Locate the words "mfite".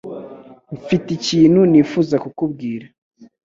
0.77-1.07